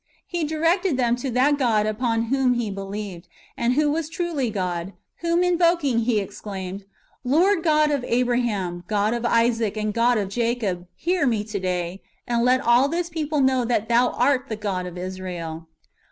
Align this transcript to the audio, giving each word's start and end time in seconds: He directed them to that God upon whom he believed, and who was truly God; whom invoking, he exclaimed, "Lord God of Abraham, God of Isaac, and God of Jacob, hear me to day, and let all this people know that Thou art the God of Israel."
He 0.25 0.43
directed 0.43 0.97
them 0.97 1.15
to 1.17 1.29
that 1.29 1.59
God 1.59 1.85
upon 1.85 2.23
whom 2.33 2.55
he 2.55 2.71
believed, 2.71 3.27
and 3.55 3.73
who 3.73 3.91
was 3.91 4.09
truly 4.09 4.49
God; 4.49 4.93
whom 5.17 5.43
invoking, 5.43 5.99
he 5.99 6.19
exclaimed, 6.19 6.85
"Lord 7.23 7.61
God 7.61 7.91
of 7.91 8.03
Abraham, 8.07 8.83
God 8.87 9.13
of 9.13 9.25
Isaac, 9.27 9.77
and 9.77 9.93
God 9.93 10.17
of 10.17 10.29
Jacob, 10.29 10.87
hear 10.95 11.27
me 11.27 11.43
to 11.43 11.59
day, 11.59 12.01
and 12.27 12.43
let 12.43 12.61
all 12.61 12.87
this 12.89 13.11
people 13.11 13.41
know 13.41 13.63
that 13.63 13.89
Thou 13.89 14.09
art 14.13 14.47
the 14.49 14.55
God 14.55 14.87
of 14.87 14.97
Israel." 14.97 15.67